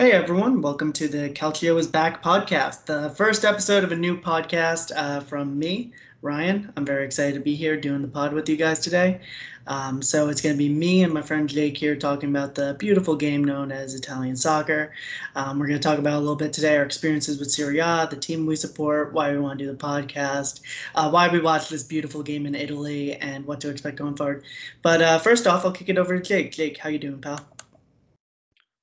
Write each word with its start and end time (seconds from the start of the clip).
Hey 0.00 0.12
everyone, 0.12 0.62
welcome 0.62 0.94
to 0.94 1.08
the 1.08 1.28
Calcio 1.28 1.78
is 1.78 1.86
Back 1.86 2.22
podcast, 2.22 2.86
the 2.86 3.10
first 3.10 3.44
episode 3.44 3.84
of 3.84 3.92
a 3.92 3.96
new 3.96 4.18
podcast 4.18 4.92
uh, 4.96 5.20
from 5.20 5.58
me, 5.58 5.92
Ryan. 6.22 6.72
I'm 6.74 6.86
very 6.86 7.04
excited 7.04 7.34
to 7.34 7.40
be 7.40 7.54
here 7.54 7.78
doing 7.78 8.00
the 8.00 8.08
pod 8.08 8.32
with 8.32 8.48
you 8.48 8.56
guys 8.56 8.78
today. 8.78 9.20
Um, 9.66 10.00
so 10.00 10.30
it's 10.30 10.40
going 10.40 10.54
to 10.54 10.58
be 10.58 10.70
me 10.70 11.02
and 11.02 11.12
my 11.12 11.20
friend 11.20 11.46
Jake 11.46 11.76
here 11.76 11.96
talking 11.96 12.30
about 12.30 12.54
the 12.54 12.76
beautiful 12.78 13.14
game 13.14 13.44
known 13.44 13.70
as 13.70 13.94
Italian 13.94 14.36
soccer. 14.36 14.94
Um, 15.36 15.58
we're 15.58 15.66
going 15.66 15.78
to 15.78 15.86
talk 15.86 15.98
about 15.98 16.14
a 16.14 16.20
little 16.20 16.34
bit 16.34 16.54
today 16.54 16.78
our 16.78 16.82
experiences 16.82 17.38
with 17.38 17.50
Serie 17.50 17.80
A, 17.80 18.08
the 18.10 18.16
team 18.16 18.46
we 18.46 18.56
support, 18.56 19.12
why 19.12 19.30
we 19.30 19.38
want 19.38 19.58
to 19.58 19.66
do 19.66 19.70
the 19.70 19.76
podcast, 19.76 20.62
uh, 20.94 21.10
why 21.10 21.28
we 21.28 21.40
watched 21.40 21.68
this 21.68 21.82
beautiful 21.82 22.22
game 22.22 22.46
in 22.46 22.54
Italy, 22.54 23.16
and 23.16 23.44
what 23.44 23.60
to 23.60 23.68
expect 23.68 23.98
going 23.98 24.16
forward. 24.16 24.44
But 24.80 25.02
uh, 25.02 25.18
first 25.18 25.46
off, 25.46 25.66
I'll 25.66 25.72
kick 25.72 25.90
it 25.90 25.98
over 25.98 26.18
to 26.18 26.24
Jake. 26.26 26.52
Jake, 26.52 26.78
how 26.78 26.88
you 26.88 26.98
doing, 26.98 27.20
pal? 27.20 27.46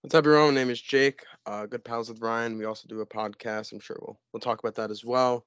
What's 0.02 0.14
up, 0.14 0.26
everyone? 0.26 0.54
My 0.54 0.62
name 0.62 0.70
is 0.70 0.80
Jake. 0.80 1.24
Uh, 1.48 1.66
good 1.66 1.84
pals 1.84 2.08
with 2.08 2.22
Ryan. 2.22 2.58
We 2.58 2.66
also 2.66 2.88
do 2.88 3.02
a 3.02 3.06
podcast. 3.06 3.74
I'm 3.74 3.80
sure 3.80 3.98
we'll 4.00 4.20
we'll 4.32 4.40
talk 4.40 4.60
about 4.60 4.76
that 4.76 4.92
as 4.92 5.04
well. 5.04 5.44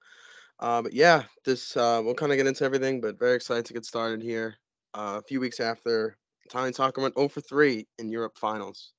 Uh, 0.58 0.82
but 0.82 0.92
yeah, 0.92 1.22
this 1.45 1.77
uh, 1.77 2.02
we'll 2.04 2.14
kind 2.14 2.32
of 2.32 2.36
get 2.36 2.48
into 2.48 2.64
everything. 2.64 3.00
But 3.00 3.18
very 3.18 3.36
excited 3.36 3.64
to 3.66 3.72
get 3.72 3.86
started 3.86 4.20
here. 4.20 4.56
Uh, 4.92 5.20
a 5.20 5.27
few 5.27 5.38
weeks 5.41 5.60
after 5.60 6.16
Italian 6.46 6.74
soccer 6.74 7.00
went 7.00 7.14
0 7.14 7.28
for 7.28 7.41
3 7.41 7.86
in 8.00 8.10
Europe 8.10 8.36
finals, 8.36 8.92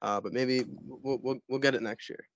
uh, 0.00 0.22
but 0.22 0.32
maybe 0.32 0.64
we'll, 0.84 1.18
we'll 1.22 1.38
we'll 1.48 1.60
get 1.60 1.74
it 1.74 1.82
next 1.82 2.08
year. 2.08 2.26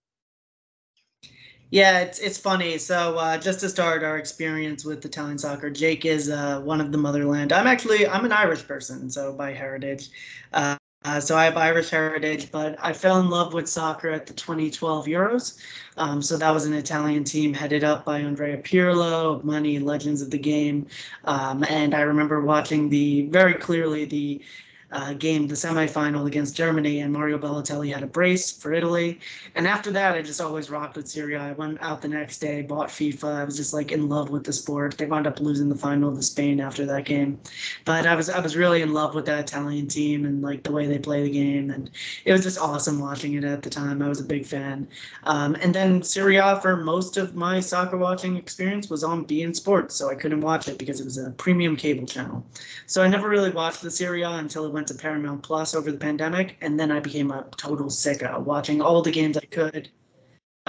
Yeah, 1.71 2.01
it's 2.01 2.19
it's 2.19 2.39
funny. 2.39 2.79
So 2.79 3.17
uh, 3.17 3.39
just 3.39 3.61
to 3.61 3.69
start 3.69 4.05
our 4.05 4.19
experience 4.19 4.85
with 4.85 5.05
Italian 5.05 5.39
soccer, 5.39 5.71
Jake 5.71 6.05
is 6.05 6.31
uh, 6.31 6.61
one 6.61 6.81
of 6.81 6.93
the 6.93 6.99
motherland. 6.99 7.53
I'm 7.53 7.67
actually 7.67 8.07
I'm 8.07 8.25
an 8.25 8.33
Irish 8.33 8.67
person, 8.67 9.11
so 9.11 9.33
by 9.33 9.53
heritage. 9.53 10.11
Uh, 10.53 10.78
uh, 11.05 11.21
so 11.21 11.37
I 11.37 11.45
have 11.45 11.57
Irish 11.57 11.91
heritage, 11.91 12.51
but 12.51 12.77
I 12.83 12.93
fell 12.93 13.21
in 13.21 13.31
love 13.31 13.55
with 13.55 13.69
soccer 13.69 14.11
at 14.11 14.27
the 14.27 14.33
2012 14.33 15.07
Euros. 15.07 15.59
Um, 15.97 16.21
so 16.21 16.37
that 16.37 16.51
was 16.51 16.67
an 16.67 16.75
Italian 16.75 17.25
team 17.25 17.55
headed 17.55 17.85
up 17.85 18.05
by 18.05 18.19
Andrea 18.19 18.59
Pirlo, 18.59 19.43
Money, 19.45 19.79
legends 19.79 20.23
of 20.23 20.31
the 20.31 20.39
game. 20.39 20.87
Um, 21.25 21.65
and 21.69 21.95
I 21.95 22.01
remember 22.01 22.41
watching 22.41 22.89
the 22.89 23.27
very 23.29 23.55
clearly 23.55 24.07
the 24.07 24.43
uh, 24.91 25.13
game, 25.13 25.47
the 25.47 25.55
semifinal 25.55 26.27
against 26.27 26.57
Germany, 26.57 27.01
and 27.01 27.13
Mario 27.13 27.39
Balotelli 27.39 27.93
had 27.93 28.03
a 28.03 28.07
brace 28.07 28.51
for 28.51 28.73
Italy. 28.73 29.21
And 29.55 29.67
after 29.67 29.91
that, 29.93 30.15
I 30.15 30.23
just 30.23 30.41
always 30.41 30.71
rocked 30.71 30.97
with 30.97 31.09
Serie 31.09 31.35
A. 31.35 31.41
I 31.41 31.53
went 31.53 31.81
out 31.83 32.01
the 32.01 32.09
next 32.09 32.39
day, 32.39 32.63
bought 32.63 32.89
FIFA. 32.89 33.35
I 33.37 33.45
was 33.45 33.57
just 33.57 33.75
like 33.75 33.93
in 33.93 34.09
love 34.09 34.31
with 34.31 34.45
the 34.45 34.53
sport. 34.53 34.97
They 34.97 35.07
wound 35.07 35.27
up 35.27 35.41
losing 35.41 35.69
the 35.69 35.75
final 35.75 36.15
to 36.15 36.23
Spain 36.23 36.61
after 36.61 36.87
that 36.87 37.05
game, 37.05 37.39
but 37.85 38.07
I 38.07 38.15
was 38.15 38.31
I 38.31 38.41
was 38.41 38.57
really 38.57 38.81
in 38.81 38.95
love 38.95 39.15
with 39.15 39.27
that 39.27 39.41
Italian 39.41 39.89
team 39.89 40.25
and 40.25 40.41
like 40.41 40.63
the 40.63 40.73
way 40.73 40.87
they 40.87 40.99
play 40.99 41.23
the 41.23 41.31
game, 41.31 41.71
and 41.71 41.91
it 42.25 42.33
was 42.33 42.43
just 42.43 42.59
awesome 42.59 42.99
watching 42.99 43.35
it 43.35 43.45
at 43.45 43.63
the 43.63 43.71
time. 43.71 44.01
I 44.01 44.09
was 44.09 44.21
a 44.21 44.25
big 44.25 44.47
fan. 44.47 44.89
Um, 45.25 45.55
and 45.57 45.75
then 45.75 46.03
Serie 46.03 46.37
A 46.37 46.61
for 46.61 46.77
most 46.77 47.19
of 47.19 47.35
my 47.35 47.61
soccer 47.61 47.99
watching 47.99 48.37
experience 48.37 48.89
was 48.89 49.05
on 49.05 49.27
beIN 49.27 49.55
Sports, 49.55 49.95
so 49.95 50.09
I 50.09 50.15
couldn't 50.15 50.41
watch 50.41 50.69
it 50.69 50.79
because 50.79 51.01
it 51.01 51.05
was 51.05 51.19
a 51.19 51.31
premium 51.33 51.77
cable 51.77 52.07
channel. 52.07 52.47
So 52.87 53.03
I 53.03 53.09
never 53.09 53.29
really 53.29 53.51
watched 53.51 53.83
the 53.83 53.91
Serie 53.91 54.23
A 54.23 54.31
until 54.31 54.65
it 54.65 54.73
went 54.73 54.78
to 54.87 54.95
Paramount 54.95 55.43
Plus 55.43 55.75
over 55.75 55.91
the 55.91 55.99
pandemic, 55.99 56.57
and 56.61 56.79
then 56.79 56.91
I 56.91 57.01
became 57.01 57.31
a 57.31 57.47
total 57.57 57.87
sicko, 57.87 58.41
watching 58.41 58.81
all 58.81 59.03
the 59.03 59.11
games 59.11 59.37
I 59.37 59.45
could, 59.47 59.91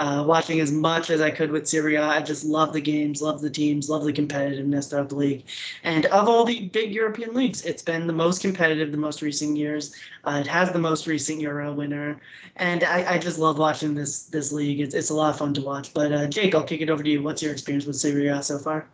uh, 0.00 0.24
watching 0.26 0.60
as 0.60 0.72
much 0.72 1.10
as 1.10 1.20
I 1.20 1.30
could 1.30 1.50
with 1.50 1.68
Serie 1.68 1.96
A. 1.96 2.02
I 2.02 2.22
just 2.22 2.42
love 2.44 2.72
the 2.72 2.80
games, 2.80 3.20
love 3.20 3.42
the 3.42 3.50
teams, 3.50 3.90
love 3.90 4.04
the 4.04 4.12
competitiveness 4.14 4.98
of 4.98 5.10
the 5.10 5.14
league. 5.14 5.44
And 5.84 6.06
of 6.06 6.26
all 6.26 6.46
the 6.46 6.68
big 6.68 6.92
European 6.92 7.34
leagues, 7.34 7.66
it's 7.66 7.82
been 7.82 8.06
the 8.06 8.12
most 8.14 8.40
competitive 8.40 8.92
the 8.92 8.98
most 8.98 9.20
recent 9.20 9.58
years. 9.58 9.94
Uh, 10.24 10.38
it 10.40 10.46
has 10.46 10.72
the 10.72 10.78
most 10.78 11.06
recent 11.06 11.40
Euro 11.42 11.74
winner, 11.74 12.18
and 12.56 12.82
I, 12.82 13.14
I, 13.14 13.18
just 13.18 13.38
love 13.38 13.58
watching 13.58 13.94
this 13.94 14.22
this 14.24 14.52
league. 14.52 14.80
It's, 14.80 14.94
it's 14.94 15.10
a 15.10 15.14
lot 15.14 15.30
of 15.30 15.38
fun 15.38 15.52
to 15.54 15.60
watch. 15.60 15.92
But 15.92 16.12
uh, 16.12 16.26
Jake, 16.28 16.54
I'll 16.54 16.64
kick 16.64 16.80
it 16.80 16.88
over 16.88 17.02
to 17.02 17.10
you. 17.10 17.22
What's 17.22 17.42
your 17.42 17.52
experience 17.52 17.84
with 17.84 17.96
Serie 17.96 18.28
A 18.28 18.42
so 18.42 18.58
far? 18.58 18.88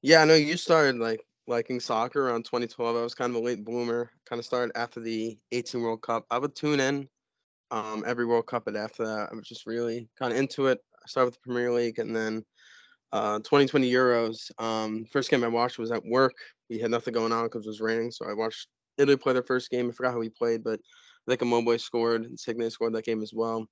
Yeah, 0.00 0.22
I 0.22 0.24
know 0.24 0.34
you 0.34 0.56
started 0.56 0.96
like 0.96 1.26
liking 1.46 1.80
soccer 1.80 2.28
around 2.28 2.44
2012. 2.44 2.96
I 2.96 3.02
was 3.02 3.14
kind 3.14 3.30
of 3.30 3.36
a 3.36 3.44
late 3.44 3.64
bloomer. 3.64 4.10
Kind 4.28 4.38
of 4.38 4.44
started 4.44 4.76
after 4.76 5.00
the 5.00 5.38
18 5.52 5.80
World 5.80 6.02
Cup. 6.02 6.26
I 6.30 6.38
would 6.38 6.54
tune 6.54 6.80
in 6.80 7.08
um, 7.70 8.04
every 8.06 8.26
World 8.26 8.46
Cup, 8.46 8.64
but 8.64 8.76
after 8.76 9.04
that, 9.04 9.28
I 9.32 9.34
was 9.34 9.48
just 9.48 9.66
really 9.66 10.08
kind 10.18 10.32
of 10.32 10.38
into 10.38 10.66
it. 10.66 10.78
I 10.94 11.06
started 11.08 11.26
with 11.26 11.34
the 11.34 11.50
Premier 11.50 11.72
League, 11.72 11.98
and 11.98 12.14
then 12.14 12.44
uh, 13.12 13.38
2020 13.38 13.90
Euros. 13.90 14.50
Um, 14.58 15.04
first 15.12 15.30
game 15.30 15.44
I 15.44 15.48
watched 15.48 15.78
was 15.78 15.92
at 15.92 16.04
work. 16.04 16.34
We 16.68 16.78
had 16.78 16.90
nothing 16.90 17.14
going 17.14 17.32
on 17.32 17.44
because 17.44 17.64
it 17.64 17.70
was 17.70 17.80
raining, 17.80 18.10
so 18.10 18.28
I 18.28 18.34
watched 18.34 18.68
Italy 18.98 19.16
play 19.16 19.32
their 19.32 19.42
first 19.42 19.70
game. 19.70 19.88
I 19.88 19.92
forgot 19.92 20.12
how 20.12 20.18
we 20.18 20.28
played, 20.28 20.64
but 20.64 20.80
I 21.26 21.30
think 21.30 21.42
Immobile 21.42 21.78
scored 21.78 22.22
and 22.22 22.30
Insigne 22.32 22.70
scored 22.70 22.94
that 22.94 23.04
game 23.04 23.22
as 23.22 23.32
well. 23.34 23.66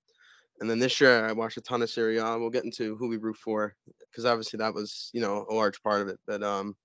And 0.61 0.71
then 0.71 0.79
this 0.79 1.01
year 1.01 1.27
I 1.27 1.33
watched 1.33 1.57
a 1.57 1.61
ton 1.61 1.83
of 1.83 1.91
Serie 1.91 2.19
A. 2.19 2.39
We'll 2.39 2.51
get 2.51 2.65
into 2.65 2.97
who 2.97 3.09
we 3.09 3.17
root 3.17 3.37
for 3.37 3.75
because 4.11 4.25
obviously 4.25 4.59
that 4.59 4.75
was 4.75 5.11
you 5.13 5.21
know 5.21 5.47
a 5.51 5.55
large 5.55 5.83
part 5.83 6.03
of 6.03 6.09
it. 6.09 6.19
But 6.27 6.43
um, 6.43 6.77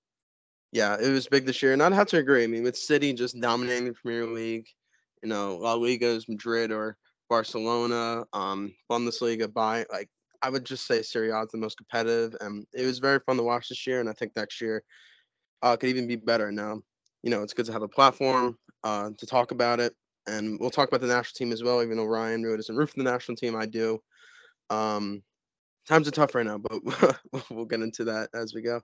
yeah, 0.71 0.97
it 0.99 1.09
was 1.09 1.27
big 1.27 1.45
this 1.45 1.61
year, 1.63 1.73
and 1.73 1.81
I'd 1.81 1.93
have 1.93 2.07
to 2.07 2.17
agree. 2.17 2.43
I 2.43 2.47
mean, 2.47 2.63
with 2.63 2.77
City 2.77 3.13
just 3.13 3.39
dominating 3.39 3.85
the 3.85 3.93
Premier 3.93 4.27
League, 4.27 4.67
you 5.23 5.29
know, 5.29 5.57
La 5.57 5.75
Liga's 5.75 6.29
Madrid 6.29 6.71
or 6.71 6.97
Barcelona, 7.29 8.23
um, 8.33 8.73
Bundesliga 8.89 9.51
by 9.51 9.85
like 9.91 10.09
I 10.41 10.49
would 10.49 10.65
just 10.65 10.85
say 10.85 11.01
Serie 11.01 11.31
A 11.31 11.41
is 11.41 11.49
the 11.51 11.57
most 11.57 11.77
competitive, 11.77 12.35
and 12.41 12.65
it 12.73 12.85
was 12.85 12.99
very 12.99 13.19
fun 13.25 13.37
to 13.37 13.43
watch 13.43 13.69
this 13.69 13.85
year. 13.87 13.99
And 13.99 14.09
I 14.09 14.13
think 14.13 14.35
next 14.35 14.61
year 14.61 14.83
uh, 15.61 15.75
could 15.75 15.89
even 15.89 16.07
be 16.07 16.15
better. 16.15 16.51
Now, 16.51 16.81
you 17.23 17.31
know, 17.31 17.41
it's 17.41 17.53
good 17.53 17.65
to 17.65 17.73
have 17.73 17.81
a 17.81 17.87
platform 17.87 18.57
uh, 18.83 19.09
to 19.17 19.25
talk 19.25 19.51
about 19.51 19.79
it, 19.79 19.93
and 20.27 20.59
we'll 20.59 20.69
talk 20.69 20.87
about 20.87 21.01
the 21.01 21.07
national 21.07 21.35
team 21.35 21.51
as 21.51 21.63
well. 21.63 21.81
Even 21.81 21.97
though 21.97 22.05
Ryan 22.05 22.43
really 22.43 22.57
doesn't 22.57 22.75
root 22.75 22.89
for 22.89 23.03
the 23.03 23.09
national 23.09 23.37
team, 23.37 23.55
I 23.55 23.65
do. 23.65 23.99
Um, 24.69 25.23
times 25.87 26.07
are 26.07 26.11
tough 26.11 26.35
right 26.35 26.45
now, 26.45 26.59
but 26.59 27.19
we'll 27.49 27.65
get 27.65 27.81
into 27.81 28.03
that 28.05 28.29
as 28.35 28.53
we 28.53 28.61
go. 28.61 28.81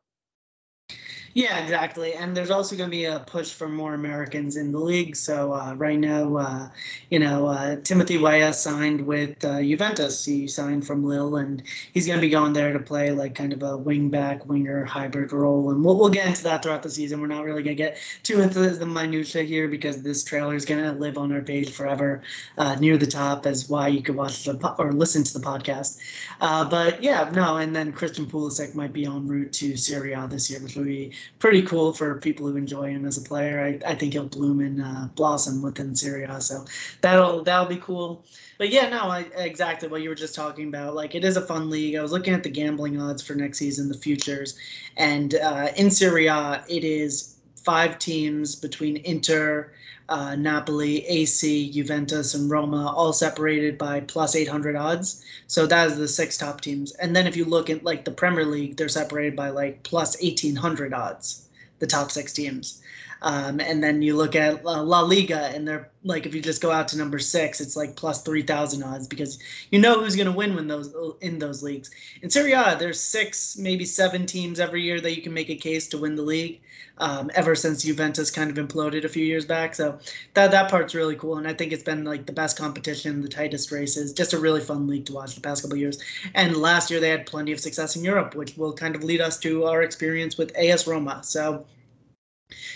Yeah, 1.38 1.60
exactly. 1.62 2.14
And 2.14 2.36
there's 2.36 2.50
also 2.50 2.78
going 2.78 2.90
to 2.90 2.96
be 2.96 3.04
a 3.04 3.20
push 3.20 3.52
for 3.52 3.68
more 3.68 3.94
Americans 3.94 4.56
in 4.56 4.72
the 4.72 4.80
league. 4.80 5.18
So 5.18 5.52
uh, 5.52 5.74
right 5.76 6.00
now, 6.00 6.38
uh, 6.38 6.70
you 7.10 7.20
know, 7.20 7.48
uh, 7.48 7.76
Timothy 7.84 8.18
Weah 8.18 8.54
signed 8.54 9.06
with 9.06 9.44
uh, 9.44 9.62
Juventus. 9.62 10.24
He 10.24 10.48
signed 10.48 10.88
from 10.88 11.04
Lille, 11.04 11.36
and 11.36 11.62
he's 11.94 12.08
going 12.08 12.18
to 12.18 12.22
be 12.22 12.30
going 12.30 12.54
there 12.54 12.72
to 12.72 12.80
play 12.80 13.12
like 13.12 13.36
kind 13.36 13.52
of 13.52 13.64
a 13.64 13.76
wing 13.76 14.10
back, 14.10 14.46
winger 14.46 14.86
hybrid 14.86 15.34
role. 15.34 15.72
And 15.72 15.84
we'll, 15.84 15.98
we'll 15.98 16.08
get 16.08 16.26
into 16.26 16.42
that 16.44 16.64
throughout 16.64 16.84
the 16.84 16.90
season. 16.90 17.20
We're 17.20 17.28
not 17.28 17.44
really 17.44 17.64
going 17.64 17.76
to 17.76 17.84
get 17.84 17.98
too 18.24 18.40
into 18.40 18.70
the 18.70 18.86
minutia 18.86 19.44
here 19.44 19.68
because 19.68 20.02
this 20.04 20.24
trailer 20.24 20.56
is 20.56 20.64
going 20.64 20.86
to 20.86 20.94
live 20.94 21.18
on 21.18 21.34
our 21.34 21.42
page 21.42 21.70
forever, 21.70 22.22
uh, 22.58 22.76
near 22.76 22.98
the 22.98 23.08
top 23.08 23.46
as 23.46 23.68
why 23.68 23.90
you 23.90 24.02
could 24.02 24.16
watch 24.16 24.46
the 24.46 24.56
po- 24.56 24.76
or 24.80 24.94
listen 24.94 25.22
to 25.26 25.38
the 25.38 25.46
podcast. 25.46 25.98
Uh, 26.40 26.64
but 26.64 27.04
yeah, 27.04 27.30
no. 27.34 27.58
And 27.58 27.76
then 27.76 27.92
Christian 27.92 28.26
Pulisic 28.26 28.74
might 28.74 28.94
be 28.94 29.06
en 29.06 29.28
route 29.28 29.52
to 29.52 29.76
Serie 29.76 30.14
A 30.14 30.28
this 30.30 30.50
year, 30.50 30.62
which 30.62 30.78
will 30.78 30.86
be 30.86 31.12
pretty 31.40 31.62
cool 31.62 31.94
for 31.94 32.20
people 32.20 32.48
who 32.48 32.56
enjoy 32.56 32.90
him 32.90 33.06
as 33.06 33.18
a 33.18 33.22
player. 33.22 33.80
I, 33.86 33.92
I 33.92 33.96
think 33.96 34.14
he'll 34.14 34.26
bloom 34.26 34.60
and 34.60 34.82
uh, 34.82 35.08
blossom 35.16 35.62
within 35.62 35.96
Serie 35.96 36.24
A, 36.24 36.42
so 36.42 36.66
that'll 37.02 37.44
that'll 37.44 37.66
be 37.68 37.78
cool. 37.78 38.24
But 38.58 38.70
yeah, 38.70 38.90
no, 38.90 39.02
I, 39.10 39.26
exactly 39.36 39.90
what 39.90 40.02
you 40.02 40.10
were 40.10 40.16
just 40.16 40.36
talking 40.36 40.68
about. 40.68 40.96
Like 40.96 41.16
it 41.16 41.24
is 41.24 41.38
a 41.38 41.42
fun 41.42 41.70
league. 41.70 41.96
I 41.96 42.02
was 42.02 42.12
looking 42.12 42.34
at 42.34 42.44
the 42.44 42.50
gambling 42.50 43.00
odds 43.00 43.22
for 43.22 43.36
next 43.36 43.58
season, 43.58 43.90
the 43.90 43.98
futures, 43.98 44.58
and 44.98 45.36
uh, 45.36 45.70
in 45.76 45.92
Serie 45.92 46.28
A, 46.28 46.64
it 46.70 46.84
is 46.84 47.35
five 47.66 48.00
teams 48.00 48.56
between 48.56 48.98
Inter 48.98 49.72
uh, 50.08 50.36
Napoli, 50.36 51.06
AC, 51.08 51.72
Juventus, 51.72 52.34
and 52.34 52.50
Roma, 52.50 52.94
all 52.96 53.14
separated 53.14 53.78
by 53.78 54.02
plus 54.02 54.36
800 54.36 54.76
odds. 54.76 55.26
So 55.48 55.66
that 55.66 55.88
is 55.88 55.98
the 55.98 56.08
six 56.08 56.38
top 56.38 56.62
teams. 56.62 56.92
And 56.94 57.16
then 57.16 57.28
if 57.28 57.36
you 57.36 57.46
look 57.46 57.70
at 57.70 57.84
like 57.84 58.06
the 58.06 58.12
Premier 58.12 58.46
League, 58.46 58.78
they're 58.78 58.88
separated 58.88 59.36
by 59.36 59.50
like 59.50 59.84
plus 59.84 60.22
1800 60.22 60.94
odds, 60.94 61.48
the 61.80 61.88
top 61.88 62.12
six 62.12 62.34
teams. 62.34 62.82
Um, 63.22 63.60
and 63.60 63.84
then 63.84 64.02
you 64.02 64.16
look 64.16 64.36
at 64.36 64.64
La 64.64 65.02
Liga, 65.02 65.52
and 65.54 65.68
they're 65.68 65.90
like, 66.04 66.26
if 66.26 66.36
you 66.36 66.42
just 66.42 66.62
go 66.62 66.72
out 66.72 66.88
to 66.90 66.98
number 66.98 67.20
six, 67.20 67.60
it's 67.60 67.76
like 67.76 67.96
plus 67.96 68.22
three 68.22 68.44
thousand 68.44 68.84
odds 68.84 69.08
because 69.08 69.40
you 69.72 69.80
know 69.80 70.00
who's 70.00 70.16
going 70.16 70.28
to 70.28 70.32
win 70.32 70.56
when 70.56 70.68
those 70.68 70.94
in 71.22 71.40
those 71.40 71.64
leagues. 71.64 71.90
In 72.22 72.30
Serie 72.30 72.54
A, 72.54 72.76
there's 72.78 73.00
six, 73.00 73.58
maybe 73.58 73.86
seven 73.86 74.26
teams 74.26 74.60
every 74.60 74.82
year 74.82 75.02
that 75.02 75.16
you 75.16 75.22
can 75.22 75.34
make 75.34 75.50
a 75.50 75.56
case 75.56 75.88
to 75.90 75.98
win 75.98 76.16
the 76.16 76.22
league. 76.22 76.62
Um, 76.98 77.30
ever 77.36 77.56
since 77.56 77.84
Juventus 77.84 78.32
kind 78.32 78.50
of 78.50 78.56
imploded 78.56 79.04
a 79.04 79.10
few 79.10 79.26
years 79.26 79.46
back, 79.46 79.76
so 79.76 80.00
that 80.34 80.52
that 80.52 80.70
part's 80.70 80.96
really 80.96 81.16
cool, 81.18 81.38
and 81.38 81.48
I 81.48 81.54
think 81.54 81.74
it's 81.74 81.84
been 81.84 82.06
like 82.06 82.26
the 82.26 82.32
best 82.32 82.58
competition, 82.58 83.22
the 83.22 83.28
tightest 83.28 83.72
races, 83.72 84.14
just 84.14 84.32
a 84.32 84.40
really 84.40 84.62
fun 84.62 84.88
league 84.88 85.06
to 85.08 85.14
watch 85.14 85.36
the 85.36 85.42
past 85.42 85.64
couple 85.64 85.78
years. 85.78 86.02
And 86.36 86.56
last 86.56 86.90
year 86.90 87.02
they 87.02 87.10
had 87.10 87.26
plenty 87.26 87.52
of 87.52 87.60
success 87.60 87.98
in 87.98 88.04
Europe, 88.04 88.36
which 88.36 88.56
will 88.56 88.72
kind 88.72 88.96
of 88.96 89.04
lead 89.04 89.20
us 89.20 89.38
to 89.40 89.66
our 89.66 89.82
experience 89.82 90.38
with 90.38 90.56
AS 90.56 90.88
Roma. 90.88 91.22
So 91.24 91.66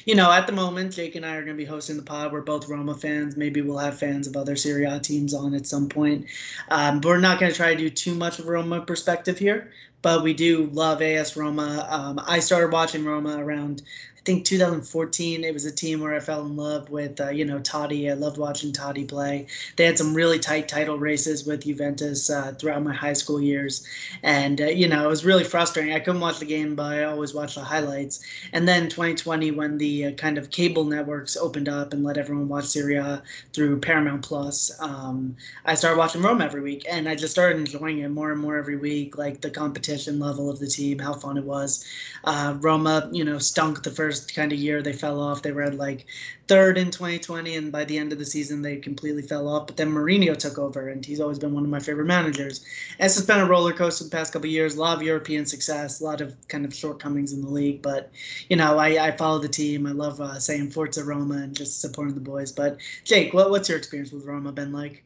you 0.06 0.16
know, 0.16 0.32
at 0.32 0.48
the 0.48 0.54
moment, 0.54 0.94
Jake 0.94 1.16
and 1.16 1.26
I 1.26 1.36
are 1.36 1.44
going 1.44 1.58
to 1.58 1.64
be 1.64 1.66
hosting 1.66 1.98
the 1.98 2.04
pod. 2.04 2.32
We're 2.32 2.42
both 2.42 2.68
Roma 2.68 2.96
fans. 2.96 3.38
Maybe 3.38 3.62
we'll 3.62 3.78
have 3.78 3.98
fans 3.98 4.28
of 4.28 4.36
other 4.36 4.56
Serie 4.56 4.86
A 4.86 5.00
teams 5.00 5.34
on 5.34 5.54
at 5.54 5.68
some 5.68 5.90
point. 5.90 6.26
Um, 6.70 7.00
but 7.00 7.10
we're 7.10 7.20
not 7.20 7.40
going 7.40 7.52
to 7.52 7.58
try 7.58 7.74
to 7.74 7.78
do 7.78 7.90
too 7.90 8.16
much 8.16 8.40
of 8.40 8.48
a 8.48 8.52
Roma 8.52 8.82
perspective 8.82 9.38
here. 9.38 9.72
But 10.02 10.24
we 10.24 10.34
do 10.34 10.70
love 10.72 11.02
AS 11.02 11.36
Roma. 11.36 11.88
Um, 11.90 12.22
I 12.26 12.40
started 12.40 12.72
watching 12.72 13.06
Roma 13.06 13.44
around 13.44 13.82
I 14.20 14.22
think 14.26 14.44
2014. 14.44 15.46
It 15.46 15.54
was 15.54 15.64
a 15.66 15.72
team 15.72 16.02
where 16.02 16.14
I 16.14 16.20
fell 16.20 16.46
in 16.46 16.58
love 16.58 16.90
with, 16.90 17.22
uh, 17.22 17.30
you 17.30 17.46
know, 17.46 17.60
Totti. 17.60 18.12
I 18.12 18.16
loved 18.16 18.38
watching 18.38 18.74
Totti 18.74 19.08
play. 19.08 19.48
They 19.78 19.86
had 19.86 19.98
some 19.98 20.14
really 20.14 20.40
tight 20.40 20.68
title 20.68 20.98
races 21.00 21.46
with 21.46 21.64
Juventus 21.64 22.30
uh, 22.30 22.54
throughout 22.60 22.84
my 22.84 22.94
high 22.94 23.14
school 23.14 23.42
years, 23.42 23.88
and 24.22 24.60
uh, 24.60 24.66
you 24.66 24.90
know, 24.90 25.06
it 25.06 25.08
was 25.08 25.24
really 25.24 25.46
frustrating. 25.46 25.94
I 25.94 26.02
couldn't 26.02 26.20
watch 26.20 26.40
the 26.40 26.46
game, 26.46 26.76
but 26.76 26.98
I 26.98 27.06
always 27.06 27.34
watched 27.34 27.56
the 27.56 27.64
highlights. 27.64 28.20
And 28.52 28.68
then 28.68 28.90
2020, 28.90 29.52
when 29.52 29.78
the 29.78 30.08
uh, 30.08 30.12
kind 30.12 30.38
of 30.38 30.52
cable 30.52 30.84
networks 30.84 31.38
opened 31.38 31.70
up 31.70 31.94
and 31.94 32.04
let 32.04 32.18
everyone 32.18 32.50
watch 32.50 32.66
Serie 32.66 32.98
A 32.98 33.24
through 33.54 33.80
Paramount 33.80 34.24
Plus, 34.24 34.70
um, 34.82 35.38
I 35.64 35.76
started 35.76 35.98
watching 35.98 36.22
Rome 36.22 36.42
every 36.42 36.62
week, 36.62 36.86
and 36.90 37.08
I 37.08 37.16
just 37.16 37.32
started 37.32 37.58
enjoying 37.58 38.00
it 38.00 38.10
more 38.10 38.34
and 38.34 38.42
more 38.42 38.58
every 38.58 38.76
week. 38.76 39.18
Like 39.18 39.40
the 39.40 39.50
competition 39.50 39.89
level 40.20 40.50
of 40.50 40.60
the 40.60 40.68
team, 40.68 41.00
how 41.00 41.14
fun 41.14 41.38
it 41.38 41.44
was. 41.44 41.86
Uh, 42.24 42.56
Roma, 42.60 43.10
you 43.12 43.24
know, 43.24 43.38
stunk 43.38 43.84
the 43.84 43.92
first 43.92 44.36
kind 44.36 44.52
of 44.52 44.60
year 44.60 44.82
they 44.82 44.94
fell 44.94 45.20
off. 45.20 45.42
They 45.42 45.52
were 45.52 45.72
like 45.72 46.06
third 46.48 46.78
in 46.78 46.92
2020, 46.92 47.56
and 47.56 47.72
by 47.72 47.86
the 47.86 47.98
end 47.98 48.12
of 48.12 48.20
the 48.20 48.26
season 48.26 48.62
they 48.62 48.78
completely 48.78 49.22
fell 49.22 49.48
off. 49.48 49.68
But 49.68 49.78
then 49.78 49.92
Mourinho 49.92 50.36
took 50.38 50.58
over, 50.58 50.90
and 50.90 51.06
he's 51.06 51.20
always 51.20 51.40
been 51.40 51.54
one 51.54 51.64
of 51.64 51.70
my 51.70 51.80
favorite 51.80 52.06
managers. 52.06 52.66
And 52.98 53.06
it's 53.06 53.16
just 53.16 53.28
been 53.28 53.40
a 53.40 53.46
roller 53.46 53.74
coaster 53.74 54.04
the 54.04 54.10
past 54.10 54.34
couple 54.34 54.50
years. 54.50 54.76
A 54.76 54.80
lot 54.80 54.98
of 54.98 55.04
European 55.04 55.46
success, 55.46 56.02
a 56.02 56.04
lot 56.04 56.22
of 56.22 56.36
kind 56.48 56.66
of 56.66 56.74
shortcomings 56.74 57.34
in 57.34 57.42
the 57.42 57.50
league. 57.50 57.82
But 57.82 58.12
you 58.50 58.58
know, 58.58 58.78
I, 58.78 59.08
I 59.08 59.12
follow 59.18 59.40
the 59.40 59.50
team. 59.50 59.86
I 59.86 59.92
love 59.92 60.22
uh, 60.22 60.40
saying 60.40 60.72
Forza 60.72 61.04
Roma 61.04 61.36
and 61.36 61.56
just 61.56 61.82
supporting 61.82 62.16
the 62.16 62.22
boys. 62.22 62.52
But 62.52 62.78
Jake, 63.04 63.34
what, 63.34 63.52
what's 63.52 63.70
your 63.70 63.78
experience 63.78 64.12
with 64.12 64.26
Roma 64.26 64.52
been 64.52 64.72
like? 64.72 65.04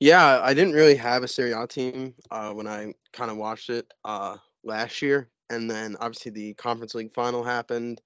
Yeah, 0.00 0.40
I 0.42 0.54
didn't 0.54 0.74
really 0.74 0.96
have 0.96 1.22
a 1.24 1.28
Serie 1.28 1.52
A 1.52 1.66
team 1.66 2.14
uh, 2.30 2.52
when 2.52 2.68
I 2.68 2.94
kind 3.12 3.30
of 3.30 3.36
watched 3.36 3.68
it 3.68 3.92
uh, 4.04 4.36
last 4.64 5.02
year 5.02 5.30
and 5.50 5.70
then 5.70 5.96
obviously 6.00 6.30
the 6.30 6.54
conference 6.54 6.94
league 6.94 7.12
final 7.14 7.42
happened 7.42 8.00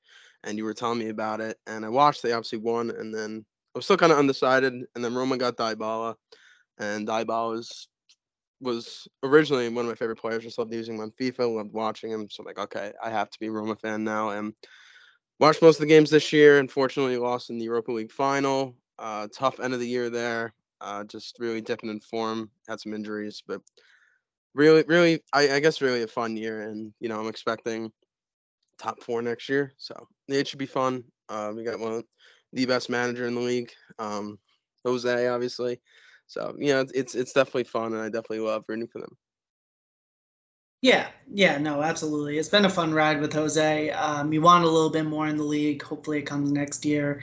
and 0.44 0.58
you 0.58 0.64
were 0.64 0.74
telling 0.74 0.98
me 0.98 1.08
about 1.08 1.40
it 1.40 1.58
and 1.66 1.84
i 1.84 1.88
watched 1.88 2.22
they 2.22 2.32
obviously 2.32 2.58
won 2.58 2.90
and 2.90 3.14
then 3.14 3.44
i 3.74 3.78
was 3.78 3.84
still 3.84 3.96
kind 3.96 4.12
of 4.12 4.18
undecided 4.18 4.72
and 4.72 5.04
then 5.04 5.14
roma 5.14 5.36
got 5.36 5.56
Dybala, 5.56 6.14
and 6.78 7.06
Dybala 7.06 7.52
was 7.52 7.88
was 8.60 9.08
originally 9.24 9.68
one 9.68 9.84
of 9.84 9.88
my 9.88 9.96
favorite 9.96 10.20
players 10.20 10.44
just 10.44 10.58
loved 10.58 10.72
using 10.72 10.94
him 10.94 11.00
on 11.00 11.12
fifa 11.20 11.52
loved 11.52 11.72
watching 11.72 12.10
him 12.10 12.28
so 12.30 12.42
i'm 12.42 12.46
like 12.46 12.58
okay 12.58 12.92
i 13.02 13.10
have 13.10 13.30
to 13.30 13.38
be 13.40 13.46
a 13.46 13.50
roma 13.50 13.76
fan 13.76 14.04
now 14.04 14.30
and 14.30 14.52
watched 15.40 15.62
most 15.62 15.76
of 15.76 15.80
the 15.80 15.86
games 15.86 16.10
this 16.10 16.32
year 16.32 16.58
unfortunately 16.58 17.16
lost 17.16 17.50
in 17.50 17.58
the 17.58 17.64
europa 17.64 17.90
league 17.90 18.12
final 18.12 18.76
uh, 18.98 19.26
tough 19.34 19.58
end 19.58 19.74
of 19.74 19.80
the 19.80 19.88
year 19.88 20.10
there 20.10 20.54
uh, 20.82 21.05
just 21.05 21.37
really 21.38 21.61
dipping 21.61 21.90
in 21.90 22.00
form 22.00 22.50
had 22.69 22.81
some 22.81 22.93
injuries 22.93 23.43
but 23.46 23.61
really, 24.55 24.84
really, 24.87 25.23
I, 25.32 25.52
I 25.52 25.61
guess 25.61 25.81
really 25.81 26.02
a 26.02 26.06
fun 26.08 26.37
year, 26.37 26.62
and 26.62 26.93
you 27.00 27.08
know 27.08 27.20
I'm 27.20 27.29
expecting 27.29 27.90
top 28.79 29.02
four 29.02 29.23
next 29.23 29.49
year, 29.49 29.73
so 29.76 30.08
it 30.29 30.46
should 30.46 30.58
be 30.58 30.67
fun. 30.67 31.05
Uh, 31.29 31.52
we 31.55 31.64
got 31.64 31.79
one 31.79 31.93
of 31.93 32.05
the 32.52 32.67
best 32.67 32.90
manager 32.90 33.26
in 33.26 33.34
the 33.34 33.40
league, 33.40 33.73
um, 33.99 34.38
Jose, 34.84 35.29
obviously. 35.29 35.81
So 36.26 36.55
you 36.58 36.73
know 36.73 36.84
it's, 36.94 37.14
it's 37.14 37.32
definitely 37.32 37.64
fun, 37.64 37.93
and 37.93 38.02
I 38.02 38.06
definitely 38.06 38.40
love 38.40 38.64
rooting 38.69 38.88
for 38.88 39.00
them. 39.00 39.17
Yeah, 40.82 41.08
yeah, 41.32 41.58
no, 41.58 41.81
absolutely. 41.81 42.38
It's 42.38 42.49
been 42.49 42.64
a 42.64 42.70
fun 42.70 42.93
ride 42.93 43.20
with 43.20 43.32
Jose. 43.32 43.90
Um, 43.90 44.32
you 44.32 44.40
want 44.43 44.64
a 44.64 44.69
little 44.69 44.90
bit 44.90 45.05
more 45.05 45.29
in 45.29 45.37
the 45.37 45.44
league. 45.44 45.81
Hopefully, 45.81 46.19
it 46.19 46.23
comes 46.23 46.50
next 46.50 46.84
year 46.84 47.23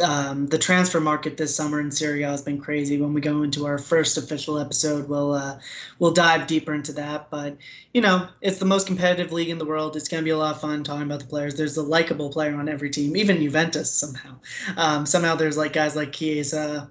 um, 0.00 0.46
the 0.46 0.58
transfer 0.58 1.00
market 1.00 1.36
this 1.36 1.54
summer 1.54 1.80
in 1.80 1.90
Serie 1.90 2.22
A 2.22 2.30
has 2.30 2.42
been 2.42 2.60
crazy. 2.60 3.00
When 3.00 3.12
we 3.12 3.20
go 3.20 3.42
into 3.42 3.66
our 3.66 3.78
first 3.78 4.16
official 4.16 4.58
episode, 4.58 5.08
we'll 5.08 5.32
uh, 5.32 5.58
we'll 5.98 6.12
dive 6.12 6.46
deeper 6.46 6.74
into 6.74 6.92
that. 6.92 7.30
But 7.30 7.56
you 7.94 8.00
know, 8.00 8.28
it's 8.40 8.58
the 8.58 8.64
most 8.64 8.86
competitive 8.86 9.32
league 9.32 9.48
in 9.48 9.58
the 9.58 9.64
world. 9.64 9.96
It's 9.96 10.08
going 10.08 10.22
to 10.22 10.24
be 10.24 10.30
a 10.30 10.38
lot 10.38 10.54
of 10.54 10.60
fun 10.60 10.84
talking 10.84 11.02
about 11.02 11.20
the 11.20 11.26
players. 11.26 11.56
There's 11.56 11.76
a 11.76 11.82
likable 11.82 12.30
player 12.30 12.54
on 12.54 12.68
every 12.68 12.90
team, 12.90 13.16
even 13.16 13.42
Juventus 13.42 13.90
somehow. 13.90 14.38
Um, 14.76 15.06
somehow 15.06 15.34
there's 15.34 15.56
like 15.56 15.72
guys 15.72 15.96
like 15.96 16.12
Chiesa, 16.12 16.90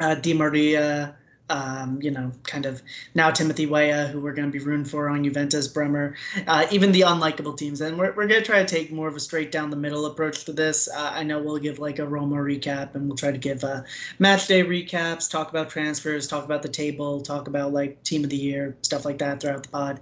uh, 0.00 0.14
Di 0.16 0.34
Maria, 0.34 1.16
um, 1.52 2.00
you 2.00 2.10
know, 2.10 2.32
kind 2.44 2.64
of 2.64 2.82
now 3.14 3.30
Timothy 3.30 3.66
Weah, 3.66 4.06
who 4.06 4.20
we're 4.20 4.32
going 4.32 4.50
to 4.50 4.58
be 4.58 4.64
rooting 4.64 4.86
for 4.86 5.10
on 5.10 5.22
Juventus, 5.22 5.68
Bremer, 5.68 6.16
uh, 6.46 6.66
even 6.70 6.92
the 6.92 7.02
unlikable 7.02 7.54
teams. 7.56 7.82
And 7.82 7.98
we're, 7.98 8.12
we're 8.12 8.26
going 8.26 8.40
to 8.40 8.46
try 8.46 8.64
to 8.64 8.66
take 8.66 8.90
more 8.90 9.06
of 9.06 9.14
a 9.14 9.20
straight 9.20 9.52
down 9.52 9.68
the 9.68 9.76
middle 9.76 10.06
approach 10.06 10.46
to 10.46 10.52
this. 10.54 10.88
Uh, 10.88 11.12
I 11.14 11.22
know 11.22 11.40
we'll 11.42 11.58
give 11.58 11.78
like 11.78 11.98
a 11.98 12.06
Roma 12.06 12.36
recap 12.36 12.94
and 12.94 13.06
we'll 13.06 13.18
try 13.18 13.30
to 13.30 13.38
give 13.38 13.62
uh, 13.64 13.82
match 14.18 14.46
day 14.46 14.64
recaps, 14.64 15.30
talk 15.30 15.50
about 15.50 15.68
transfers, 15.68 16.26
talk 16.26 16.46
about 16.46 16.62
the 16.62 16.70
table, 16.70 17.20
talk 17.20 17.48
about 17.48 17.74
like 17.74 18.02
team 18.02 18.24
of 18.24 18.30
the 18.30 18.36
year, 18.36 18.74
stuff 18.80 19.04
like 19.04 19.18
that 19.18 19.40
throughout 19.40 19.62
the 19.62 19.68
pod. 19.68 20.00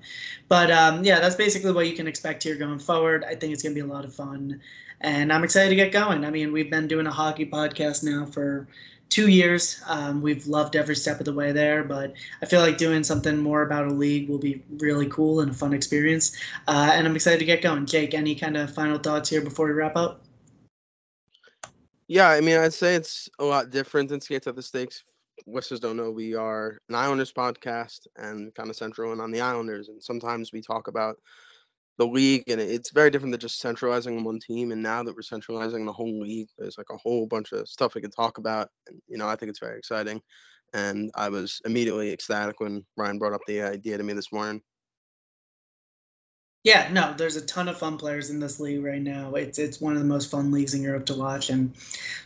But 0.48 0.70
um, 0.70 1.04
yeah, 1.04 1.18
that's 1.18 1.34
basically 1.34 1.72
what 1.72 1.88
you 1.88 1.96
can 1.96 2.06
expect 2.06 2.44
here 2.44 2.54
going 2.54 2.78
forward. 2.78 3.24
I 3.24 3.34
think 3.34 3.52
it's 3.52 3.64
going 3.64 3.74
to 3.74 3.82
be 3.82 3.88
a 3.88 3.92
lot 3.92 4.04
of 4.04 4.14
fun. 4.14 4.60
And 5.00 5.32
I'm 5.32 5.44
excited 5.44 5.70
to 5.70 5.76
get 5.76 5.92
going. 5.92 6.24
I 6.24 6.30
mean, 6.30 6.52
we've 6.52 6.70
been 6.70 6.86
doing 6.86 7.06
a 7.06 7.10
hockey 7.10 7.46
podcast 7.46 8.04
now 8.04 8.26
for 8.26 8.68
two 9.08 9.28
years. 9.28 9.82
Um, 9.88 10.22
we've 10.22 10.46
loved 10.46 10.76
every 10.76 10.94
step 10.94 11.18
of 11.18 11.26
the 11.26 11.32
way 11.32 11.52
there, 11.52 11.82
but 11.82 12.14
I 12.42 12.46
feel 12.46 12.60
like 12.60 12.78
doing 12.78 13.02
something 13.02 13.36
more 13.36 13.62
about 13.62 13.86
a 13.86 13.92
league 13.92 14.28
will 14.28 14.38
be 14.38 14.62
really 14.78 15.08
cool 15.08 15.40
and 15.40 15.50
a 15.50 15.54
fun 15.54 15.72
experience. 15.72 16.36
Uh, 16.68 16.90
and 16.92 17.06
I'm 17.06 17.16
excited 17.16 17.40
to 17.40 17.44
get 17.44 17.60
going. 17.60 17.86
Jake, 17.86 18.14
any 18.14 18.34
kind 18.34 18.56
of 18.56 18.72
final 18.72 18.98
thoughts 18.98 19.28
here 19.28 19.42
before 19.42 19.66
we 19.66 19.72
wrap 19.72 19.96
up? 19.96 20.22
Yeah, 22.06 22.28
I 22.28 22.40
mean, 22.40 22.56
I'd 22.56 22.74
say 22.74 22.94
it's 22.94 23.28
a 23.38 23.44
lot 23.44 23.70
different 23.70 24.08
than 24.08 24.20
Skates 24.20 24.46
at 24.46 24.56
the 24.56 24.62
Stakes. 24.62 25.04
Listeners 25.46 25.80
don't 25.80 25.96
know 25.96 26.10
we 26.10 26.34
are 26.34 26.78
an 26.88 26.94
Islanders 26.94 27.32
podcast 27.32 28.06
and 28.16 28.54
kind 28.54 28.68
of 28.68 28.76
central 28.76 29.12
and 29.12 29.20
on 29.20 29.30
the 29.30 29.40
Islanders, 29.40 29.88
and 29.88 30.02
sometimes 30.02 30.52
we 30.52 30.60
talk 30.60 30.88
about 30.88 31.18
the 31.98 32.06
league, 32.06 32.44
and 32.48 32.60
it's 32.60 32.90
very 32.92 33.10
different 33.10 33.32
than 33.32 33.40
just 33.40 33.60
centralizing 33.60 34.24
one 34.24 34.38
team. 34.40 34.72
And 34.72 34.82
now 34.82 35.02
that 35.02 35.14
we're 35.14 35.22
centralizing 35.22 35.84
the 35.84 35.92
whole 35.92 36.20
league, 36.20 36.48
there's 36.58 36.78
like 36.78 36.90
a 36.90 36.96
whole 36.96 37.26
bunch 37.26 37.52
of 37.52 37.68
stuff 37.68 37.94
we 37.94 38.00
can 38.00 38.10
talk 38.10 38.38
about. 38.38 38.68
And 38.88 39.00
you 39.08 39.18
know, 39.18 39.28
I 39.28 39.36
think 39.36 39.50
it's 39.50 39.60
very 39.60 39.78
exciting. 39.78 40.20
And 40.72 41.10
I 41.16 41.28
was 41.28 41.60
immediately 41.64 42.12
ecstatic 42.12 42.60
when 42.60 42.84
Ryan 42.96 43.18
brought 43.18 43.32
up 43.34 43.40
the 43.46 43.62
idea 43.62 43.98
to 43.98 44.04
me 44.04 44.12
this 44.14 44.32
morning. 44.32 44.62
Yeah, 46.62 46.90
no, 46.92 47.14
there's 47.16 47.36
a 47.36 47.46
ton 47.46 47.68
of 47.68 47.78
fun 47.78 47.96
players 47.96 48.28
in 48.28 48.38
this 48.38 48.60
league 48.60 48.84
right 48.84 49.00
now. 49.00 49.34
It's 49.34 49.58
it's 49.58 49.80
one 49.80 49.94
of 49.94 49.98
the 50.00 50.04
most 50.08 50.30
fun 50.30 50.50
leagues 50.50 50.74
in 50.74 50.82
Europe 50.82 51.06
to 51.06 51.14
watch, 51.14 51.48
and 51.48 51.74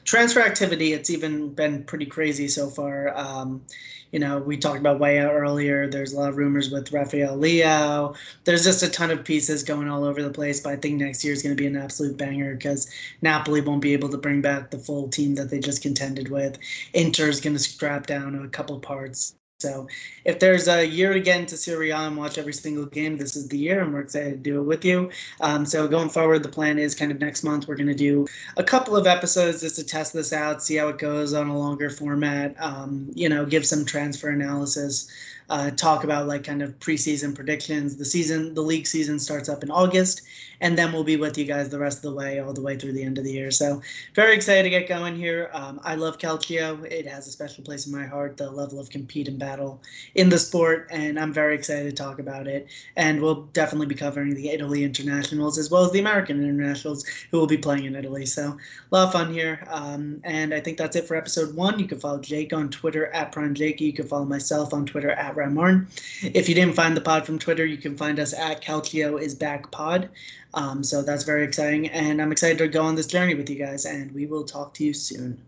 transfer 0.05 0.41
activity. 0.41 0.93
It's 0.93 1.09
even 1.11 1.55
been 1.55 1.85
pretty 1.85 2.07
crazy 2.07 2.49
so 2.49 2.69
far. 2.69 3.17
Um, 3.17 3.63
you 4.11 4.19
know, 4.19 4.39
we 4.39 4.57
talked 4.57 4.81
about 4.81 4.99
Weah 5.01 5.31
earlier. 5.31 5.89
There's 5.89 6.13
a 6.13 6.19
lot 6.19 6.31
of 6.31 6.37
rumors 6.37 6.71
with 6.71 6.93
Rafael 6.93 7.37
Leão. 7.39 8.17
There's 8.45 8.65
just 8.65 8.83
a 8.83 8.89
ton 8.91 9.11
of 9.13 9.25
pieces 9.25 9.63
going 9.63 9.89
all 9.89 10.05
over 10.05 10.21
the 10.23 10.31
place. 10.31 10.61
But 10.61 10.73
I 10.73 10.77
think 10.77 10.97
next 11.01 11.25
year 11.25 11.33
is 11.33 11.43
going 11.43 11.57
to 11.57 11.61
be 11.61 11.67
an 11.69 11.77
absolute 11.77 12.17
banger 12.17 12.55
because 12.55 12.91
Napoli 13.23 13.61
won't 13.61 13.83
be 13.83 13.93
able 13.93 14.09
to 14.11 14.19
bring 14.19 14.41
back 14.43 14.71
the 14.71 14.79
full 14.79 15.09
team 15.09 15.37
that 15.37 15.51
they 15.51 15.61
just 15.61 15.83
contended 15.83 16.29
with. 16.29 16.59
Inter 16.93 17.29
is 17.29 17.41
going 17.41 17.55
to 17.57 17.63
scrap 17.63 18.07
down 18.07 18.35
a 18.45 18.49
couple 18.49 18.81
parts. 18.81 19.37
So 19.65 19.89
if 20.27 20.39
there's 20.41 20.69
a 20.69 20.87
year 20.87 21.13
again 21.13 21.47
to 21.47 21.57
Serie 21.57 21.89
A 21.89 21.97
and 21.97 22.19
watch 22.19 22.37
every 22.37 22.53
single 22.53 22.85
game, 22.85 23.17
this 23.17 23.35
is 23.35 23.49
the 23.49 23.57
year, 23.57 23.83
and 23.83 23.95
we're 23.95 24.01
excited 24.01 24.31
to 24.33 24.51
do 24.51 24.61
it 24.61 24.65
with 24.65 24.85
you. 24.85 25.11
Um, 25.41 25.65
so 25.65 25.89
going 25.89 26.11
forward, 26.11 26.43
the 26.43 26.51
plan 26.51 26.79
is 26.79 26.95
kind 26.95 27.11
of 27.11 27.19
next 27.19 27.45
month 27.45 27.67
we're 27.67 27.77
going 27.77 27.87
to 27.87 27.95
do 27.95 28.27
a 28.59 28.63
couple 28.63 28.95
of 28.95 29.07
episodes 29.07 29.63
just 29.63 29.77
to 29.77 29.85
test 29.85 30.13
this 30.13 30.35
out, 30.35 30.63
see 30.63 30.77
how 30.77 30.89
it 30.89 30.99
goes 30.99 31.33
on 31.33 31.49
a 31.49 31.59
longer 31.59 31.89
format. 31.89 32.55
Um, 32.59 33.11
you 33.15 33.31
know, 33.31 33.47
give 33.47 33.65
some 33.65 33.87
transfer 33.87 34.29
analysis 34.29 35.11
uh, 35.51 35.71
talk 35.71 36.05
about 36.05 36.27
like 36.27 36.45
kind 36.45 36.63
of 36.63 36.79
preseason 36.81 37.35
predictions. 37.35 37.97
The 37.97 38.05
season, 38.05 38.55
the 38.55 38.63
league 38.63 38.87
season 38.87 39.19
starts 39.19 39.49
up 39.49 39.63
in 39.63 39.71
August, 39.71 40.23
and 40.61 40.77
then 40.79 40.93
we'll 40.93 41.05
be 41.05 41.17
with 41.17 41.37
you 41.39 41.45
guys 41.45 41.69
the 41.69 41.79
rest 41.79 41.99
of 41.99 42.03
the 42.03 42.15
way, 42.15 42.41
all 42.41 42.53
the 42.53 42.63
way 42.63 42.77
through 42.77 42.93
the 42.93 43.03
end 43.03 43.19
of 43.19 43.25
the 43.25 43.33
year. 43.33 43.51
So 43.51 43.81
very 44.15 44.35
excited 44.35 44.65
to 44.65 44.71
get 44.71 44.89
going 44.89 45.17
here. 45.17 45.51
Um, 45.53 45.81
I 45.85 45.95
love 45.95 46.19
Calcio. 46.19 46.85
It 46.91 47.07
has 47.07 47.27
a 47.27 47.31
special 47.31 47.65
place 47.65 47.87
in 47.87 47.93
my 47.93 48.05
heart. 48.05 48.37
The 48.37 48.51
level 48.51 48.79
of 48.79 48.91
compete 48.91 49.29
and 49.29 49.39
battle 49.39 49.81
in 50.15 50.29
the 50.29 50.39
sport, 50.39 50.89
and 50.91 51.19
I'm 51.19 51.33
very 51.33 51.55
excited 51.55 51.85
to 51.85 52.03
talk 52.03 52.19
about 52.19 52.47
it. 52.47 52.69
And 52.97 53.21
we'll 53.21 53.43
definitely 53.53 53.87
be 53.87 53.95
covering 53.95 54.35
the 54.35 54.51
Italy 54.51 54.85
internationals 54.85 55.59
as 55.59 55.71
well 55.71 55.85
as 55.85 55.93
the 55.93 56.01
American 56.01 56.43
internationals 56.43 57.05
who 57.31 57.39
will 57.39 57.47
be 57.47 57.59
playing 57.59 57.85
in 57.85 57.95
Italy. 57.95 58.27
So 58.27 58.43
a 58.43 58.95
lot 58.95 59.07
of 59.07 59.13
fun 59.13 59.33
here. 59.33 59.67
Um, 59.69 60.21
and 60.25 60.55
I 60.55 60.61
think 60.61 60.79
that's 60.79 60.97
it 60.97 61.07
for 61.07 61.17
episode 61.17 61.55
one. 61.55 61.79
You 61.79 61.87
can 61.87 61.99
follow 61.99 62.19
Jake 62.19 62.53
on 62.53 62.71
Twitter 62.71 63.07
at 63.09 63.33
Prime. 63.33 63.55
You 63.57 63.93
can 63.93 64.07
follow 64.07 64.25
myself 64.25 64.73
on 64.73 64.87
Twitter 64.87 65.11
If 66.23 66.49
you 66.49 66.55
didn't 66.55 66.75
find 66.75 66.97
the 66.97 67.01
pod 67.01 67.27
from 67.27 67.39
Twitter, 67.39 67.65
you 67.67 67.77
can 67.77 67.97
find 67.97 68.19
us 68.19 68.33
at 68.33 68.63
Calcio 68.63 69.21
is 69.21 69.35
back 69.35 69.71
pod. 69.71 70.09
Um, 70.55 70.85
so 70.85 71.03
that's 71.03 71.25
very 71.25 71.45
exciting, 71.45 71.89
and 71.89 72.23
I'm 72.23 72.33
excited 72.33 72.59
to 72.59 72.69
go 72.69 72.83
on 72.83 72.95
this 72.95 73.07
journey 73.07 73.35
with 73.35 73.51
you 73.51 73.57
guys. 73.57 73.85
And 73.85 74.13
we 74.13 74.27
will 74.27 74.45
talk 74.45 74.75
to 74.75 74.85
you 74.85 74.95
soon. 74.95 75.41